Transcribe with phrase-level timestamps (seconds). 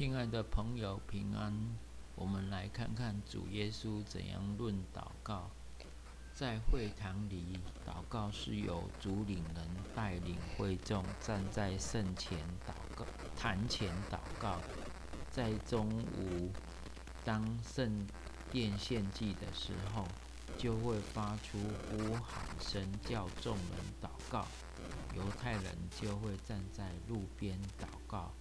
[0.00, 1.54] 亲爱的朋友，平安！
[2.14, 5.50] 我们来看看主耶稣怎样论祷告。
[6.32, 13.04] 在会堂里祷告，是由主领人带领会众站在圣前祷告、
[13.36, 14.58] 坛前祷告。
[15.30, 15.86] 在中
[16.16, 16.50] 午，
[17.22, 18.06] 当圣
[18.50, 20.08] 殿献祭的时候，
[20.56, 21.58] 就会发出
[21.90, 24.46] 呼喊声，叫众人祷告。
[25.14, 28.32] 犹太人就会站在路边祷告。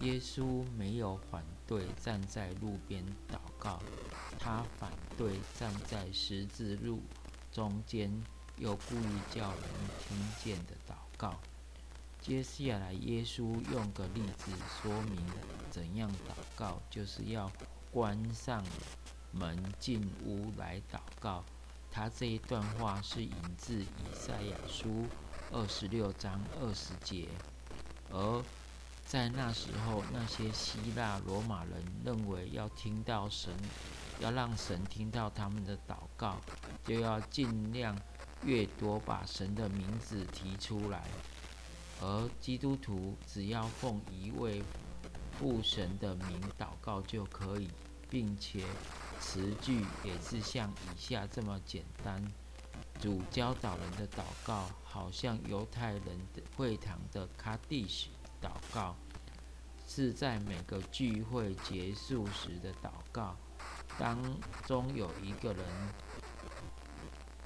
[0.00, 3.78] 耶稣没有反对站在路边祷告，
[4.38, 7.02] 他反对站在十字路
[7.52, 8.10] 中间
[8.56, 9.60] 又故意叫人
[9.98, 11.38] 听见的祷告。
[12.18, 15.18] 接下来，耶稣用个例子说明
[15.70, 17.52] 怎样祷告，就是要
[17.90, 18.64] 关上
[19.32, 21.44] 门进屋来祷告。
[21.90, 25.04] 他这一段话是引自以赛亚书
[25.52, 27.28] 二十六章二十节，
[28.10, 28.42] 而。
[29.10, 33.52] 在那时候，那些希腊罗马人认为要听到神，
[34.20, 36.36] 要让神听到他们的祷告，
[36.84, 38.00] 就要尽量
[38.44, 41.02] 越多把神的名字提出来。
[42.00, 44.62] 而基督徒只要奉一位
[45.36, 47.68] 父神的名祷告就可以，
[48.08, 48.64] 并且
[49.18, 52.24] 词句也是像以下这么简单。
[53.00, 58.08] 主教导人的祷告，好像犹太人的会堂的卡蒂什。
[58.40, 58.96] 祷告
[59.86, 63.36] 是在每个聚会结束时的祷告，
[63.98, 64.18] 当
[64.66, 65.64] 中有一个人，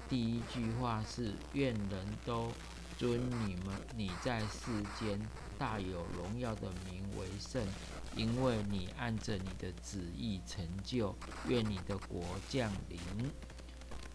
[0.09, 2.53] 第一句话是“愿人都
[2.99, 5.21] 尊你们你在世间
[5.59, 7.67] 大有荣耀的名为圣，
[8.15, 11.17] 因为你按着你的旨意成就，
[11.49, 13.01] 愿你的国降临。”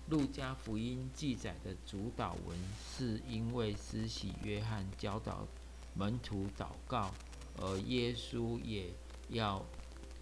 [0.07, 2.57] 路加福音记载的主导文
[2.95, 5.47] 是因为施洗约翰教导。
[5.93, 7.11] 门徒祷告，
[7.57, 8.93] 而耶稣也
[9.29, 9.63] 要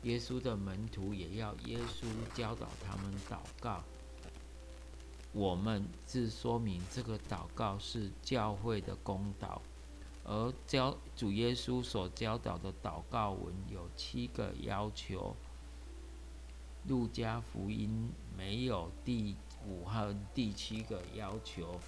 [0.03, 3.83] 耶稣的门徒也要耶稣教导他们祷告。
[5.33, 9.61] 我们是说明这个祷告是教会的公道，
[10.23, 15.35] 而教主耶稣所教导的祷告文有七个要求。
[16.87, 19.35] 路加福音没有第
[19.67, 21.79] 五和第七个要求。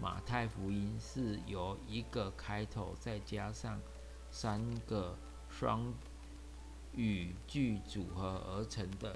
[0.00, 3.78] 马太福音是由一个开头再加上
[4.30, 5.14] 三个
[5.50, 5.92] 双
[6.94, 9.14] 语句组合而成的。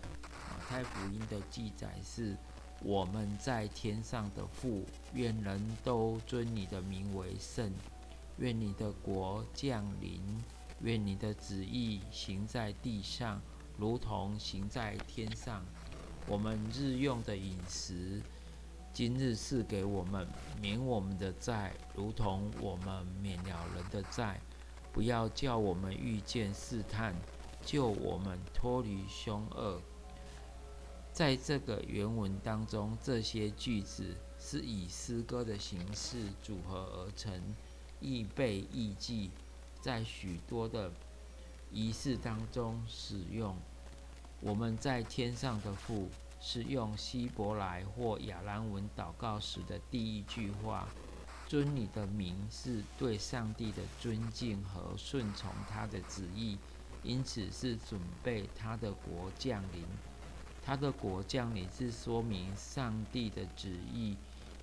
[0.50, 2.36] 马太福音的记载是：
[2.82, 4.84] 我们在天上的父，
[5.14, 7.72] 愿人都尊你的名为圣，
[8.36, 10.20] 愿你的国降临，
[10.82, 13.40] 愿你的旨意行在地上，
[13.78, 15.64] 如同行在天上。
[16.26, 18.20] 我们日用的饮食。
[18.94, 20.24] 今日赐给我们，
[20.60, 24.40] 免我们的债，如同我们免了人的债。
[24.92, 27.12] 不要叫我们遇见试探，
[27.60, 29.80] 救我们脱离凶恶。
[31.12, 37.42] 在这个原文当中，这些句子是以诗歌的形式组合而成，
[37.98, 39.32] 易背易记，
[39.80, 40.92] 在许多的
[41.72, 43.56] 仪式当中使用。
[44.40, 46.08] 我们在天上的父。
[46.46, 50.86] 是用希伯来或亚兰文祷告时的第一句话，
[51.48, 56.58] 尊你的名是对上帝的尊敬和顺从他的旨意，
[57.02, 59.82] 因此是准备他的国降临。
[60.62, 64.14] 他的国降临是说明上帝的旨意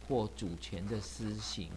[0.08, 1.72] 或主权的施行。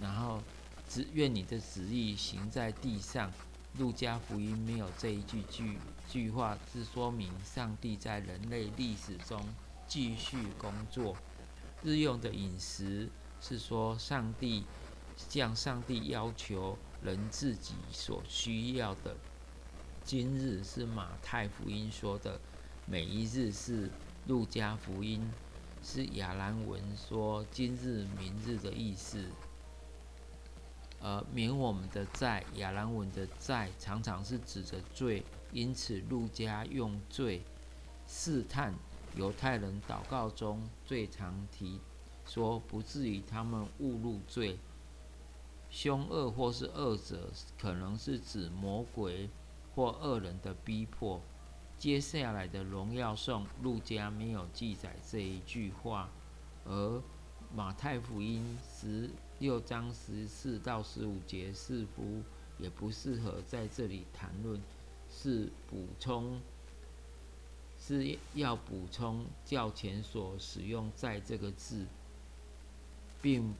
[0.00, 0.42] 然后，
[0.88, 3.30] 只愿你的旨意行在地上。
[3.76, 9.40] 路加福音没有这一句句句话，是说明上帝在人类历史中
[9.86, 11.16] 继续工作。
[11.82, 13.08] 日用的饮食
[13.40, 14.64] 是说上帝
[15.16, 19.16] 向上帝要求人自己所需要的。
[20.02, 22.40] 今日是马太福音说的，
[22.86, 23.90] 每一日是
[24.26, 25.30] 路加福音
[25.84, 29.24] 是亚兰文说今日、明日的意思。
[31.00, 35.22] 而免我们的债，亚兰文的债常常是指着罪，
[35.52, 37.42] 因此路加用罪
[38.06, 38.74] 试探
[39.14, 39.80] 犹太人。
[39.88, 41.80] 祷告中最常提
[42.26, 44.58] 说，不至于他们误入罪。
[45.70, 47.30] 凶恶或是恶者，
[47.60, 49.28] 可能是指魔鬼
[49.74, 51.20] 或恶人的逼迫。
[51.76, 56.08] 接下来的荣耀颂，路加没有记载这一句话，
[56.64, 57.02] 而
[57.54, 59.10] 马太福音十。
[59.38, 62.22] 六章十四到十五节似乎
[62.58, 64.60] 也不适合在这里谈论，
[65.08, 66.40] 是补充，
[67.80, 71.86] 是要补充教前所使用在这个字
[73.22, 73.54] 并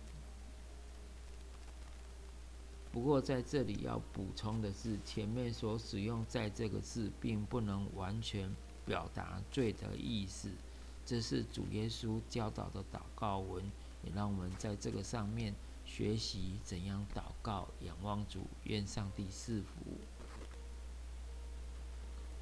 [2.90, 8.52] 不过在这里要补充的是前面所使用在这个字并不能完全
[8.84, 10.50] 表达罪的意思，
[11.06, 13.62] 这是主耶稣教导的祷告文，
[14.02, 15.54] 也让我们在这个上面。
[15.88, 19.98] 学习怎样祷告仰望主愿上帝赐福。